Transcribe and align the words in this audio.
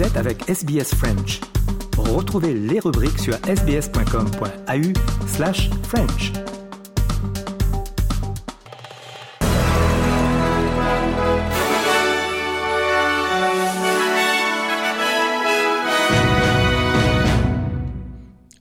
Êtes 0.00 0.16
avec 0.16 0.48
SBS 0.48 0.94
French. 0.94 1.40
Retrouvez 1.98 2.54
les 2.54 2.80
rubriques 2.80 3.18
sur 3.18 3.34
sbs.com.au 3.34 5.26
slash 5.26 5.68
French. 5.82 6.32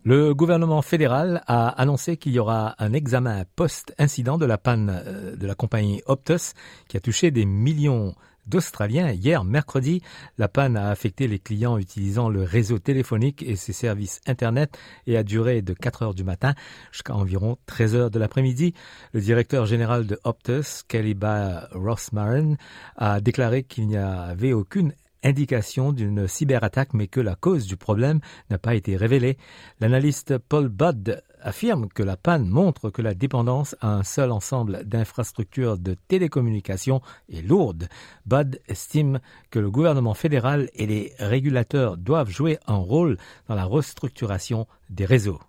Le 0.04 0.34
gouvernement 0.34 0.82
fédéral 0.82 1.44
a 1.48 1.70
annoncé 1.70 2.18
qu'il 2.18 2.34
y 2.34 2.40
aura 2.40 2.76
un 2.80 2.92
examen 2.92 3.46
post-incident 3.56 4.38
de 4.38 4.46
la 4.46 4.58
panne 4.58 5.04
euh, 5.06 5.38
de 5.38 5.48
la 5.48 5.56
compagnie 5.56 6.02
Optus 6.06 6.54
qui 6.90 6.98
a 6.98 7.00
touché 7.00 7.32
des 7.32 7.46
millions 7.46 8.14
d'Australiens. 8.50 9.12
Hier, 9.12 9.44
mercredi, 9.44 10.02
la 10.38 10.48
panne 10.48 10.76
a 10.76 10.90
affecté 10.90 11.28
les 11.28 11.40
clients 11.40 11.78
utilisant 11.78 12.30
le 12.30 12.44
réseau 12.44 12.80
téléphonique 12.80 13.44
et 13.44 13.56
ses 13.56 13.74
services 13.74 14.20
Internet 14.26 14.78
et 15.08 15.18
a 15.18 15.24
duré 15.24 15.62
de 15.62 15.74
4 15.74 16.04
heures 16.04 16.14
du 16.14 16.24
matin 16.24 16.54
jusqu'à 16.92 17.16
environ 17.16 17.58
13 17.68 17.96
heures 17.96 18.12
de 18.12 18.20
l'après-midi. 18.20 18.74
Le 19.14 19.22
directeur 19.22 19.66
général 19.66 20.06
de 20.06 20.20
Optus, 20.24 20.84
Kellyba 20.88 21.70
Rossmarin, 21.72 22.56
a 22.98 23.22
déclaré 23.22 23.64
qu'il 23.64 23.88
n'y 23.88 23.98
avait 23.98 24.54
aucune 24.54 24.94
indication 25.24 25.92
d'une 25.92 26.28
cyberattaque, 26.28 26.94
mais 26.94 27.08
que 27.08 27.20
la 27.20 27.36
cause 27.36 27.66
du 27.66 27.78
problème 27.78 28.20
n'a 28.50 28.58
pas 28.58 28.76
été 28.76 28.96
révélée. 28.96 29.38
L'analyste 29.80 30.38
Paul 30.38 30.70
Budd 30.70 31.22
affirme 31.42 31.88
que 31.90 32.04
la 32.04 32.18
panne 32.18 32.48
montre 32.48 32.90
que 32.90 33.02
la 33.02 33.14
dépendance 33.14 33.76
à 33.82 33.94
un 33.94 34.04
seul 34.04 34.32
ensemble 34.32 34.84
d'infrastructures 34.86 35.78
de 35.78 35.96
télécommunications 36.08 37.02
est 37.32 37.42
lourde. 37.42 37.88
Budd 38.26 38.60
estime 38.68 39.20
que 39.52 39.60
le 39.60 39.72
gouvernement 39.72 40.14
fédéral 40.14 40.70
et 40.74 40.86
les 40.86 41.14
régulateurs 41.20 41.98
doivent 41.98 42.30
jouer 42.30 42.58
un 42.68 42.78
rôle 42.78 43.18
dans 43.48 43.56
la 43.56 43.66
restructuration 43.66 44.68
des 44.90 45.06
réseaux. 45.06 45.40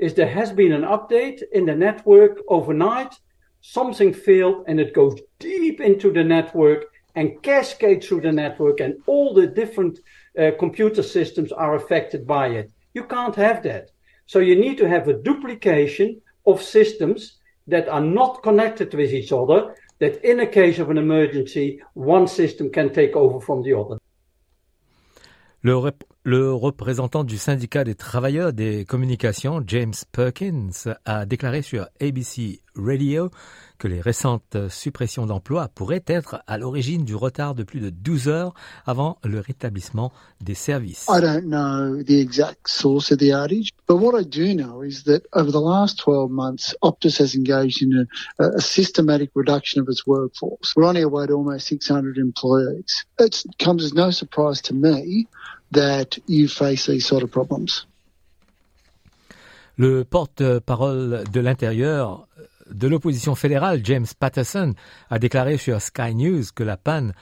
is 0.00 0.14
there 0.14 0.26
has 0.26 0.50
been 0.50 0.72
an 0.72 0.82
update 0.82 1.42
in 1.52 1.66
the 1.66 1.74
network 1.74 2.38
overnight 2.48 3.14
something 3.60 4.12
failed 4.14 4.64
and 4.66 4.80
it 4.80 4.94
goes 4.94 5.14
deep 5.40 5.80
into 5.80 6.12
the 6.12 6.22
network 6.22 6.84
and 7.16 7.42
cascade 7.42 8.04
through 8.04 8.20
the 8.20 8.30
network 8.30 8.78
and 8.78 8.94
all 9.06 9.34
the 9.34 9.48
different 9.48 9.98
uh, 10.38 10.52
computer 10.58 11.02
systems 11.02 11.50
are 11.50 11.74
affected 11.74 12.26
by 12.26 12.46
it. 12.48 12.70
You 12.94 13.04
can't 13.04 13.34
have 13.34 13.64
that. 13.64 13.90
So 14.26 14.38
you 14.38 14.54
need 14.54 14.78
to 14.78 14.88
have 14.88 15.08
a 15.08 15.20
duplication 15.20 16.20
of 16.46 16.62
systems 16.62 17.38
that 17.66 17.88
are 17.88 18.00
not 18.00 18.42
connected 18.42 18.94
with 18.94 19.12
each 19.12 19.32
other, 19.32 19.74
that 19.98 20.24
in 20.24 20.40
a 20.40 20.46
case 20.46 20.78
of 20.78 20.90
an 20.90 20.98
emergency, 20.98 21.82
one 21.94 22.28
system 22.28 22.70
can 22.70 22.92
take 22.92 23.16
over 23.16 23.40
from 23.40 23.62
the 23.62 23.74
other. 23.74 23.98
Le, 25.62 25.92
le, 26.22 26.52
représentant 26.52 27.24
du 27.24 27.38
syndicat 27.38 27.84
des 27.84 27.94
travailleurs 27.94 28.52
des 28.52 28.84
communications, 28.84 29.62
James 29.66 29.94
Perkins, 30.12 30.94
a 31.06 31.24
déclaré 31.24 31.62
sur 31.62 31.88
ABC 32.00 32.60
Radio 32.76 33.30
que 33.78 33.88
les 33.88 34.00
récentes 34.02 34.68
suppressions 34.68 35.24
d'emplois 35.24 35.68
pourraient 35.68 36.04
être 36.06 36.42
à 36.46 36.58
l'origine 36.58 37.04
du 37.04 37.14
retard 37.14 37.54
de 37.54 37.62
plus 37.62 37.80
de 37.80 37.88
12 37.88 38.28
heures 38.28 38.54
avant 38.86 39.18
le 39.24 39.40
rétablissement 39.40 40.12
des 40.42 40.54
services. 40.54 41.06
I 41.08 41.20
don't 41.20 41.46
know 41.46 42.02
the 42.02 42.20
exact 42.20 42.68
source 42.68 43.10
of 43.10 43.18
the 43.18 43.32
outage, 43.32 43.70
but 43.88 43.96
what 43.96 44.20
I 44.20 44.24
do 44.24 44.54
know 44.54 44.82
is 44.82 45.04
that 45.04 45.22
over 45.32 45.50
the 45.50 45.60
last 45.60 45.98
12 45.98 46.30
months, 46.30 46.74
Optus 46.82 47.18
has 47.18 47.34
engaged 47.34 47.82
in 47.82 48.06
a, 48.38 48.44
a 48.44 48.60
systematic 48.60 49.30
reduction 49.34 49.80
of 49.80 49.88
its 49.88 50.06
workforce. 50.06 50.76
We're 50.76 50.84
on 50.84 50.98
our 50.98 51.08
way 51.08 51.26
to 51.26 51.32
almost 51.32 51.66
600 51.66 52.18
employees. 52.18 53.06
It 53.18 53.42
comes 53.58 53.82
as 53.84 53.94
no 53.94 54.10
surprise 54.10 54.60
to 54.62 54.74
me 54.74 55.26
that 55.72 56.18
you 56.28 56.48
face 56.48 56.88
these 56.88 57.06
sort 57.06 57.22
of 57.22 57.30
problems. 57.30 57.86
Le 59.76 60.04
porte-parole 60.04 61.24
de 61.32 61.40
l'intérieur 61.40 62.26
de 62.70 62.86
l'opposition 62.86 63.34
fédérale, 63.34 63.80
James 63.84 64.06
Patterson, 64.18 64.74
a 65.08 65.18
déclaré 65.18 65.56
sur 65.56 65.80
Sky 65.80 66.14
News 66.14 66.44
que 66.54 66.62
la 66.62 66.76
panne 66.76 67.14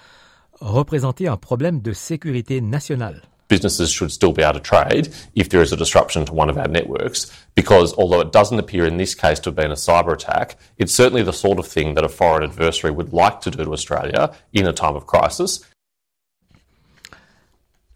représentait 0.60 1.28
un 1.28 1.36
problème 1.36 1.80
de 1.80 1.92
sécurité 1.92 2.60
nationale. 2.60 3.22
businesses 3.48 3.90
should 3.90 4.12
still 4.12 4.32
be 4.32 4.42
able 4.42 4.52
to 4.52 4.60
trade 4.60 5.08
if 5.34 5.48
there 5.48 5.62
is 5.62 5.72
a 5.72 5.76
disruption 5.76 6.24
to 6.26 6.32
one 6.32 6.50
of 6.50 6.58
our 6.58 6.68
networks, 6.68 7.32
because 7.54 7.94
although 7.94 8.20
it 8.20 8.30
doesn't 8.30 8.58
appear 8.58 8.86
in 8.86 8.98
this 8.98 9.14
case 9.14 9.40
to 9.40 9.48
have 9.48 9.56
been 9.56 9.70
a 9.70 9.74
cyber 9.74 10.12
attack, 10.12 10.56
it's 10.76 10.94
certainly 10.94 11.22
the 11.22 11.32
sort 11.32 11.58
of 11.58 11.66
thing 11.66 11.94
that 11.94 12.04
a 12.04 12.08
foreign 12.08 12.44
adversary 12.44 12.92
would 12.92 13.12
like 13.12 13.40
to 13.40 13.50
do 13.50 13.64
to 13.64 13.72
Australia 13.72 14.32
in 14.52 14.66
a 14.66 14.72
time 14.72 14.94
of 14.94 15.06
crisis. 15.06 15.64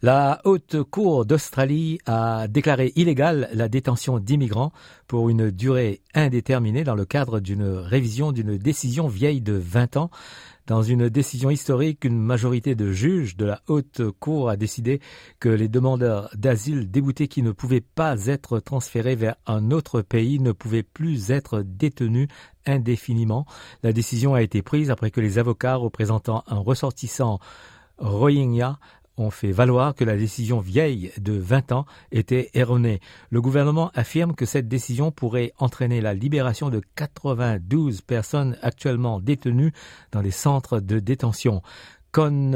La 0.03 0.41
Haute 0.43 0.83
Cour 0.83 1.25
d'Australie 1.25 1.97
a 2.05 2.49
déclaré 2.49 2.91
illégale 2.97 3.47
la 3.53 3.69
détention 3.69 4.19
d'immigrants 4.19 4.73
pour 5.07 5.29
une 5.29 5.49
durée 5.49 6.01
indéterminée 6.13 6.83
dans 6.83 6.95
le 6.95 7.05
cadre 7.05 7.39
d'une 7.39 7.63
révision 7.63 8.33
d'une 8.33 8.57
décision 8.57 9.07
vieille 9.07 9.39
de 9.39 9.53
20 9.53 9.95
ans. 9.95 10.09
Dans 10.67 10.83
une 10.83 11.07
décision 11.07 11.49
historique, 11.49 12.03
une 12.03 12.19
majorité 12.19 12.75
de 12.75 12.91
juges 12.91 13.37
de 13.37 13.45
la 13.45 13.61
Haute 13.67 14.01
Cour 14.19 14.49
a 14.49 14.57
décidé 14.57 14.99
que 15.39 15.47
les 15.47 15.69
demandeurs 15.69 16.29
d'asile 16.35 16.91
déboutés 16.91 17.29
qui 17.29 17.41
ne 17.41 17.53
pouvaient 17.53 17.79
pas 17.79 18.25
être 18.25 18.59
transférés 18.59 19.15
vers 19.15 19.37
un 19.47 19.71
autre 19.71 20.01
pays 20.01 20.37
ne 20.37 20.51
pouvaient 20.51 20.83
plus 20.83 21.31
être 21.31 21.61
détenus 21.61 22.27
indéfiniment. 22.65 23.45
La 23.83 23.93
décision 23.93 24.33
a 24.33 24.41
été 24.41 24.63
prise 24.63 24.91
après 24.91 25.11
que 25.11 25.21
les 25.21 25.39
avocats 25.39 25.75
représentant 25.75 26.43
un 26.47 26.57
ressortissant 26.59 27.39
Rohingya 27.99 28.79
ont 29.17 29.29
fait 29.29 29.51
valoir 29.51 29.95
que 29.95 30.03
la 30.03 30.17
décision 30.17 30.59
vieille 30.59 31.11
de 31.19 31.33
20 31.33 31.71
ans 31.71 31.85
était 32.11 32.49
erronée. 32.53 32.99
Le 33.29 33.41
gouvernement 33.41 33.91
affirme 33.93 34.33
que 34.35 34.45
cette 34.45 34.67
décision 34.67 35.11
pourrait 35.11 35.53
entraîner 35.59 36.01
la 36.01 36.13
libération 36.13 36.69
de 36.69 36.81
92 36.95 38.01
personnes 38.01 38.57
actuellement 38.61 39.19
détenues 39.19 39.73
dans 40.11 40.21
les 40.21 40.31
centres 40.31 40.79
de 40.79 40.99
détention. 40.99 41.61
Con 42.11 42.51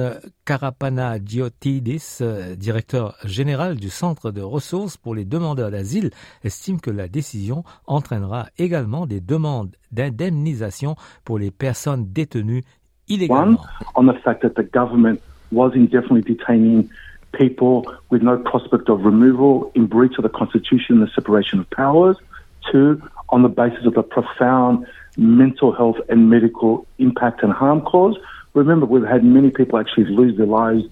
Karapana 0.45 1.18
Diotidis, 1.18 2.19
directeur 2.57 3.16
général 3.24 3.78
du 3.78 3.89
Centre 3.89 4.29
de 4.29 4.41
ressources 4.41 4.97
pour 4.97 5.16
les 5.16 5.25
demandeurs 5.25 5.72
d'asile, 5.72 6.12
estime 6.44 6.79
que 6.79 6.91
la 6.91 7.07
décision 7.07 7.63
entraînera 7.88 8.50
également 8.59 9.07
des 9.07 9.19
demandes 9.19 9.75
d'indemnisation 9.91 10.95
pour 11.25 11.39
les 11.39 11.50
personnes 11.50 12.06
détenues 12.13 12.63
illégalement. 13.07 13.59
Was 15.52 15.74
indefinitely 15.74 16.22
detaining 16.22 16.90
people 17.34 17.94
with 18.09 18.22
no 18.22 18.38
prospect 18.38 18.90
of 18.90 19.06
removal 19.06 19.72
in 19.75 19.85
breach 19.85 20.18
of 20.18 20.24
the 20.24 20.30
Constitution 20.30 20.96
and 20.96 21.02
the 21.02 21.12
separation 21.13 21.59
of 21.59 21.69
powers. 21.69 22.18
Two, 22.72 23.02
on 23.30 23.44
the 23.44 23.50
basis 23.50 23.86
of 23.86 23.94
the 23.94 24.03
profound 24.03 24.86
mental 25.18 25.72
health 25.72 25.97
and 26.09 26.30
medical 26.30 26.86
impact 27.00 27.44
and 27.44 27.52
harm 27.52 27.81
caused. 27.81 28.19
Remember, 28.53 28.86
we've 28.86 29.03
had 29.03 29.24
many 29.24 29.50
people 29.50 29.80
actually 29.80 30.06
lose 30.06 30.38
their 30.38 30.46
lives 30.46 30.84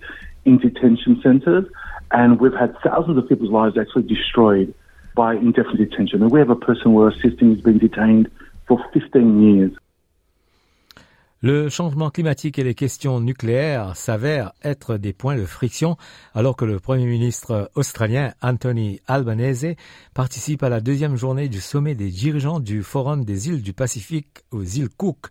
in 0.46 0.58
detention 0.58 1.22
centres, 1.22 1.66
and 2.12 2.40
we've 2.40 2.54
had 2.54 2.76
thousands 2.82 3.18
of 3.18 3.30
people's 3.30 3.52
lives 3.52 3.78
actually 3.78 4.04
destroyed 4.04 4.74
by 5.16 5.36
indefinite 5.36 5.90
detention. 5.90 6.22
And 6.22 6.32
we 6.32 6.40
have 6.40 6.50
a 6.50 6.56
person 6.56 6.94
we're 6.94 7.10
assisting 7.10 7.54
who's 7.54 7.62
been 7.62 7.78
detained 7.78 8.30
for 8.68 8.84
15 8.94 9.42
years. 9.42 9.72
Le 11.42 11.68
changement 11.68 12.10
climatique 12.10 12.58
et 12.58 12.64
les 12.64 12.76
questions 12.76 13.20
nucléaires 13.20 13.98
s'avèrent 13.98 14.54
être 14.64 14.96
des 14.96 15.12
points 15.12 15.36
de 15.36 15.46
friction 15.46 15.98
alors 16.34 16.56
que 16.56 16.64
le 16.64 16.80
Premier 16.80 17.06
ministre 17.06 17.70
australien 17.76 18.34
Anthony 18.42 19.02
Albanese 19.06 19.76
participe 20.14 20.64
à 20.64 20.70
la 20.70 20.80
deuxième 20.80 21.18
journée 21.18 21.50
du 21.50 21.60
sommet 21.60 21.94
des 21.94 22.10
dirigeants 22.10 22.62
du 22.62 22.84
Forum 22.84 23.26
des 23.26 23.50
îles 23.50 23.62
du 23.62 23.74
Pacifique 23.74 24.46
aux 24.52 24.64
îles 24.64 24.90
Cook. 24.90 25.28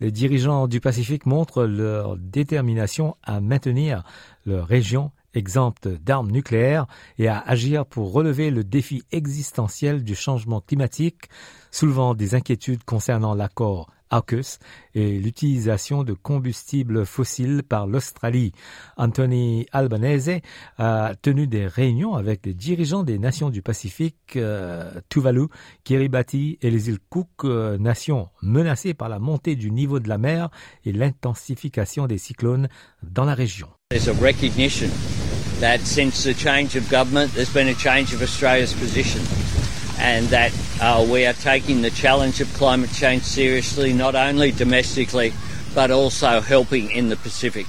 Les 0.00 0.10
dirigeants 0.10 0.68
du 0.68 0.80
Pacifique 0.80 1.26
montrent 1.26 1.64
leur 1.64 2.16
détermination 2.16 3.14
à 3.22 3.42
maintenir 3.42 4.04
leur 4.46 4.66
région 4.66 5.12
exempte 5.34 5.88
d'armes 5.88 6.30
nucléaires 6.30 6.86
et 7.18 7.28
à 7.28 7.38
agir 7.38 7.86
pour 7.86 8.12
relever 8.12 8.50
le 8.50 8.64
défi 8.64 9.02
existentiel 9.12 10.02
du 10.02 10.14
changement 10.14 10.60
climatique, 10.60 11.28
soulevant 11.70 12.14
des 12.14 12.34
inquiétudes 12.34 12.84
concernant 12.84 13.34
l'accord 13.34 13.90
AUKUS 14.12 14.58
et 14.94 15.18
l'utilisation 15.18 16.04
de 16.04 16.12
combustibles 16.12 17.04
fossiles 17.04 17.62
par 17.68 17.86
l'Australie. 17.86 18.52
Anthony 18.96 19.66
Albanese 19.72 20.40
a 20.78 21.14
tenu 21.20 21.46
des 21.46 21.66
réunions 21.66 22.14
avec 22.14 22.46
les 22.46 22.54
dirigeants 22.54 23.02
des 23.02 23.18
nations 23.18 23.50
du 23.50 23.62
Pacifique, 23.62 24.36
euh, 24.36 24.90
Tuvalu, 25.08 25.46
Kiribati 25.82 26.58
et 26.62 26.70
les 26.70 26.88
îles 26.88 26.98
Cook, 27.08 27.28
euh, 27.44 27.78
nations 27.78 28.28
menacées 28.42 28.94
par 28.94 29.08
la 29.08 29.18
montée 29.18 29.56
du 29.56 29.70
niveau 29.70 29.98
de 29.98 30.08
la 30.08 30.18
mer 30.18 30.50
et 30.84 30.92
l'intensification 30.92 32.06
des 32.06 32.18
cyclones 32.18 32.68
dans 33.02 33.24
la 33.24 33.34
région. 33.34 33.68
And 40.02 40.28
that 40.30 40.52
uh, 40.80 41.06
we 41.08 41.24
are 41.24 41.34
taking 41.34 41.80
the 41.80 41.90
challenge 41.90 42.40
of 42.40 42.52
climate 42.54 42.92
change 42.92 43.22
seriously, 43.22 43.92
not 43.92 44.14
only 44.14 44.50
domestically, 44.50 45.32
but 45.74 45.90
also 45.90 46.40
helping 46.40 46.90
in 46.90 47.08
the 47.08 47.16
Pacific. 47.16 47.66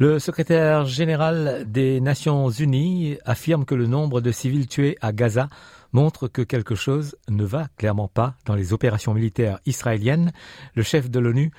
Le 0.00 0.20
secrétaire 0.20 0.86
général 0.86 1.64
des 1.66 2.00
Nations 2.00 2.50
Unies 2.50 3.18
affirme 3.24 3.64
que 3.64 3.74
le 3.74 3.86
nombre 3.86 4.20
de 4.20 4.30
civils 4.30 4.68
tués 4.68 4.96
à 5.00 5.12
Gaza 5.12 5.48
montre 5.92 6.28
que 6.28 6.42
quelque 6.42 6.76
chose 6.76 7.16
ne 7.28 7.44
va 7.44 7.66
clairement 7.76 8.06
pas 8.06 8.34
dans 8.44 8.54
les 8.54 8.72
opérations 8.72 9.12
militaires 9.14 9.58
israéliennes. 9.66 10.32
Le 10.74 10.82
chef 10.84 11.10
de 11.10 11.18
l'ONU 11.18 11.50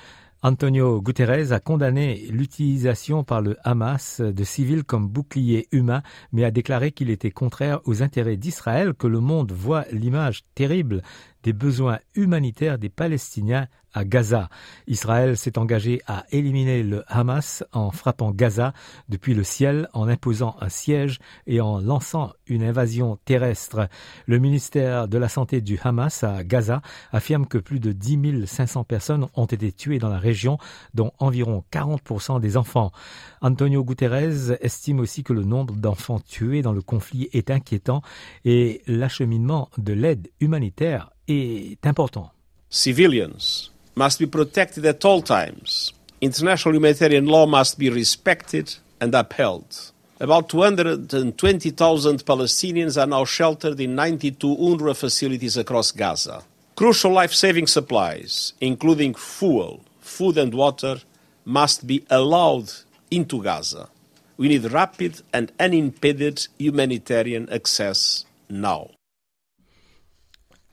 Antonio 0.42 1.02
Guterres 1.02 1.52
a 1.52 1.60
condamné 1.60 2.28
l'utilisation 2.30 3.26
par 3.26 3.42
le 3.42 3.58
Hamas 3.64 4.22
de 4.22 4.44
civils 4.46 4.86
comme 4.86 5.10
bouclier 5.10 5.68
humain, 5.74 6.02
mais 6.32 6.46
a 6.46 6.52
déclaré 6.52 6.94
qu'il 6.94 7.10
était 7.10 7.32
contraire 7.32 7.82
aux 7.84 8.04
intérêts 8.04 8.38
d'Israël 8.38 8.94
que 8.94 9.08
le 9.08 9.20
monde 9.20 9.52
voit 9.52 9.84
l'image 9.92 10.46
terrible 10.56 11.02
des 11.44 11.54
besoins 11.54 12.00
humanitaires 12.16 12.78
des 12.78 12.90
Palestiniens 12.90 13.68
à 13.94 14.06
Gaza. 14.06 14.50
Israël 14.88 15.38
s'est 15.38 15.58
engagé 15.58 16.02
à 16.06 16.26
éliminer 16.32 16.84
le 16.84 17.04
Hamas 17.08 17.64
en 17.72 17.92
frappant 17.92 18.32
Gaza 18.32 18.74
depuis 19.10 19.34
le 19.34 19.44
ciel, 19.44 19.90
en 19.94 20.08
imposant 20.08 20.56
un 20.62 20.70
siège 20.70 21.20
et 21.48 21.62
en 21.62 21.80
lançant 21.80 22.34
une 22.48 22.64
invasion 22.64 23.18
terrestre. 23.26 23.88
Le 24.28 24.40
ministère 24.40 25.08
de 25.08 25.18
la 25.18 25.30
Santé 25.30 25.62
du 25.62 25.80
Hamas 25.84 26.24
à 26.24 26.44
Gaza 26.44 26.82
affirme 27.12 27.48
que 27.48 27.58
plus 27.58 27.80
de 27.80 27.92
10 27.92 28.46
500 28.46 28.84
personnes 28.84 29.28
ont 29.36 29.46
été 29.46 29.72
tuées 29.72 30.00
dans 30.00 30.10
la 30.10 30.20
région, 30.20 30.58
dont 30.94 31.12
environ 31.20 31.64
40% 31.72 32.40
des 32.40 32.58
enfants. 32.58 32.92
Antonio 33.42 33.84
Guterres 33.84 34.58
estime 34.62 35.00
aussi 35.00 35.24
que 35.24 35.34
le 35.34 35.44
nombre 35.44 35.76
d'enfants 35.76 36.20
tués 36.20 36.62
dans 36.62 36.74
le 36.74 36.82
conflit 36.82 37.30
est 37.34 37.52
inquiétant 37.52 38.02
et 38.46 38.82
l'acheminement 38.88 39.70
de 39.78 39.94
l'aide 39.94 40.30
humanitaire 40.40 41.12
est 41.30 41.86
important. 41.86 42.32
Civilians 42.70 43.72
must 43.96 44.20
be 44.20 44.26
protected 44.26 44.86
at 44.86 45.04
all 45.06 45.22
times. 45.22 45.94
International 46.22 46.76
humanitarian 46.76 47.26
law 47.26 47.46
must 47.46 47.80
be 47.80 47.90
respected 47.90 48.76
and 49.00 49.14
upheld. 49.16 49.92
About 50.20 50.50
220,000 50.50 52.26
Palestinians 52.26 53.02
are 53.02 53.08
now 53.08 53.24
sheltered 53.24 53.80
in 53.80 53.96
92 53.96 54.58
UNRWA 54.58 54.96
facilities 54.96 55.56
across 55.56 55.92
Gaza. 55.92 56.44
Crucial 56.76 57.12
life 57.12 57.34
saving 57.34 57.68
supplies, 57.68 58.54
including 58.60 59.14
fuel, 59.14 59.82
food, 60.02 60.38
and 60.38 60.54
water, 60.54 60.98
must 61.46 61.88
be 61.88 62.06
allowed 62.10 62.70
into 63.10 63.42
Gaza. 63.42 63.88
We 64.38 64.50
need 64.50 64.72
rapid 64.72 65.22
and 65.34 65.52
unimpeded 65.60 66.48
humanitarian 66.58 67.50
access 67.50 68.26
now. 68.50 68.92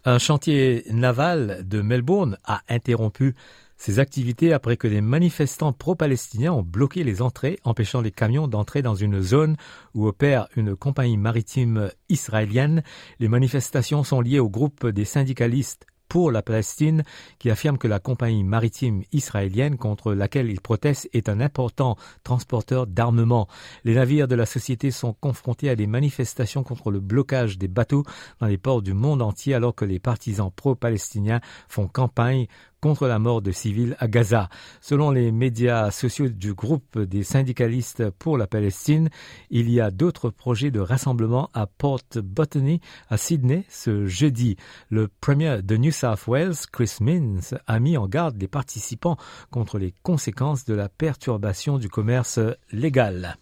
Un 0.08 0.20
chantier 0.20 0.84
naval 0.92 1.66
de 1.66 1.82
Melbourne 1.82 2.38
a 2.44 2.62
interrompu 2.68 3.34
ses 3.76 3.98
activités 3.98 4.52
après 4.52 4.76
que 4.76 4.86
les 4.86 5.00
manifestants 5.00 5.72
pro-palestiniens 5.72 6.52
ont 6.52 6.62
bloqué 6.62 7.02
les 7.02 7.22
entrées, 7.22 7.58
empêchant 7.64 8.02
les 8.02 8.12
camions 8.12 8.46
d'entrer 8.46 8.82
dans 8.82 8.94
une 8.94 9.20
zone 9.20 9.56
où 9.94 10.06
opère 10.06 10.46
une 10.54 10.76
compagnie 10.76 11.16
maritime 11.16 11.90
israélienne. 12.08 12.84
Les 13.18 13.26
manifestations 13.26 14.04
sont 14.04 14.20
liées 14.20 14.38
au 14.38 14.48
groupe 14.48 14.86
des 14.86 15.04
syndicalistes 15.04 15.88
pour 16.08 16.30
la 16.30 16.42
Palestine, 16.42 17.02
qui 17.38 17.50
affirme 17.50 17.78
que 17.78 17.88
la 17.88 17.98
compagnie 17.98 18.44
maritime 18.44 19.02
israélienne 19.12 19.76
contre 19.76 20.12
laquelle 20.12 20.50
il 20.50 20.60
proteste 20.60 21.08
est 21.12 21.28
un 21.28 21.40
important 21.40 21.96
transporteur 22.24 22.86
d'armement. 22.86 23.48
Les 23.84 23.94
navires 23.94 24.28
de 24.28 24.34
la 24.34 24.46
société 24.46 24.90
sont 24.90 25.12
confrontés 25.12 25.70
à 25.70 25.76
des 25.76 25.86
manifestations 25.86 26.62
contre 26.62 26.90
le 26.90 27.00
blocage 27.00 27.58
des 27.58 27.68
bateaux 27.68 28.04
dans 28.40 28.46
les 28.46 28.58
ports 28.58 28.82
du 28.82 28.94
monde 28.94 29.22
entier 29.22 29.54
alors 29.54 29.74
que 29.74 29.84
les 29.84 29.98
partisans 29.98 30.50
pro-palestiniens 30.54 31.40
font 31.68 31.88
campagne 31.88 32.46
contre 32.86 33.08
la 33.08 33.18
mort 33.18 33.42
de 33.42 33.50
civils 33.50 33.96
à 33.98 34.06
Gaza. 34.06 34.48
Selon 34.80 35.10
les 35.10 35.32
médias 35.32 35.90
sociaux 35.90 36.28
du 36.28 36.54
groupe 36.54 37.00
des 37.00 37.24
syndicalistes 37.24 38.10
pour 38.10 38.38
la 38.38 38.46
Palestine, 38.46 39.10
il 39.50 39.68
y 39.68 39.80
a 39.80 39.90
d'autres 39.90 40.30
projets 40.30 40.70
de 40.70 40.78
rassemblement 40.78 41.50
à 41.52 41.66
Port 41.66 42.04
Botany, 42.14 42.80
à 43.10 43.16
Sydney, 43.16 43.64
ce 43.68 44.06
jeudi. 44.06 44.54
Le 44.88 45.08
premier 45.08 45.62
de 45.62 45.76
New 45.76 45.90
South 45.90 46.28
Wales, 46.28 46.54
Chris 46.70 46.98
Minns, 47.00 47.58
a 47.66 47.80
mis 47.80 47.96
en 47.96 48.06
garde 48.06 48.40
les 48.40 48.46
participants 48.46 49.16
contre 49.50 49.80
les 49.80 49.92
conséquences 50.04 50.64
de 50.64 50.74
la 50.74 50.88
perturbation 50.88 51.78
du 51.78 51.88
commerce 51.88 52.38
légal. 52.70 53.36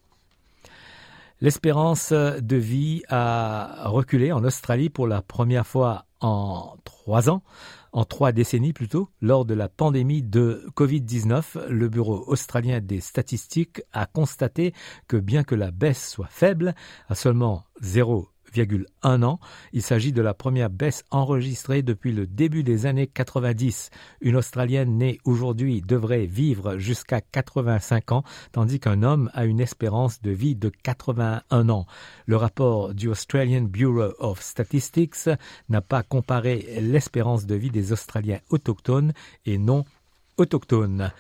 L'espérance 1.41 2.13
de 2.13 2.57
vie 2.57 3.03
a 3.09 3.89
reculé 3.89 4.33
en 4.33 4.45
Australie 4.45 4.91
pour 4.91 5.07
la 5.07 5.21
première 5.23 5.67
fois 5.67 6.07
en 6.21 6.77
trois 6.85 7.29
ans 7.29 7.43
en 7.95 8.05
trois 8.05 8.33
décennies 8.33 8.73
plutôt, 8.73 9.09
lors 9.21 9.45
de 9.45 9.55
la 9.55 9.69
pandémie 9.69 10.23
de 10.23 10.67
Covid-19, 10.77 11.69
le 11.69 11.89
Bureau 11.89 12.25
australien 12.27 12.81
des 12.81 13.01
statistiques 13.01 13.83
a 13.93 14.07
constaté 14.07 14.75
que 15.07 15.17
bien 15.17 15.45
que 15.45 15.55
la 15.55 15.71
baisse 15.71 16.11
soit 16.11 16.27
faible, 16.29 16.75
à 17.09 17.15
seulement 17.15 17.63
0 17.83 18.29
1 19.03 19.23
an. 19.23 19.41
Il 19.73 19.83
s'agit 19.83 20.13
de 20.13 20.23
la 20.23 20.35
première 20.35 20.71
baisse 20.71 21.05
enregistrée 21.11 21.83
depuis 21.83 22.13
le 22.13 22.27
début 22.27 22.63
des 22.63 22.87
années 22.87 23.07
90. 23.07 23.91
Une 24.21 24.37
Australienne 24.37 24.97
née 24.99 25.19
aujourd'hui 25.25 25.83
devrait 25.83 26.27
vivre 26.27 26.79
jusqu'à 26.79 27.21
85 27.21 28.13
ans, 28.13 28.25
tandis 28.53 28.81
qu'un 28.81 29.03
homme 29.03 29.31
a 29.35 29.45
une 29.45 29.61
espérance 29.61 30.23
de 30.23 30.31
vie 30.31 30.55
de 30.55 30.71
81 30.83 31.69
ans. 31.69 31.87
Le 32.27 32.37
rapport 32.37 32.95
du 32.95 33.09
Australian 33.09 33.63
Bureau 33.63 34.13
of 34.19 34.41
Statistics 34.41 35.29
n'a 35.69 35.81
pas 35.81 36.03
comparé 36.03 36.67
l'espérance 36.81 37.47
de 37.47 37.55
vie 37.55 37.71
des 37.71 37.93
Australiens 37.93 38.41
autochtones 38.51 39.13
et 39.47 39.59
non 39.59 39.85
autochtones. 40.37 41.13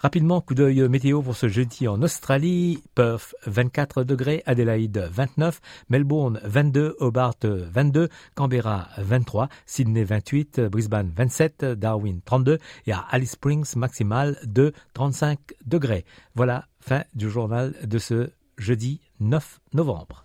Rapidement, 0.00 0.40
coup 0.40 0.54
d'œil 0.54 0.88
météo 0.88 1.20
pour 1.20 1.36
ce 1.36 1.46
jeudi 1.46 1.86
en 1.86 2.00
Australie. 2.00 2.82
Perth 2.94 3.34
24 3.46 4.02
degrés, 4.02 4.42
Adelaide 4.46 5.10
29, 5.12 5.60
Melbourne 5.90 6.40
22, 6.42 6.96
Hobart 7.00 7.36
22, 7.42 8.08
Canberra 8.34 8.88
23, 8.96 9.50
Sydney 9.66 10.04
28, 10.04 10.60
Brisbane 10.72 11.12
27, 11.14 11.64
Darwin 11.76 12.22
32 12.24 12.58
et 12.86 12.92
à 12.92 13.00
Alice 13.10 13.32
Springs 13.32 13.76
maximal 13.76 14.38
de 14.44 14.72
35 14.94 15.38
degrés. 15.66 16.06
Voilà, 16.34 16.64
fin 16.80 17.04
du 17.14 17.28
journal 17.28 17.74
de 17.84 17.98
ce 17.98 18.30
jeudi 18.56 19.02
9 19.20 19.60
novembre. 19.74 20.24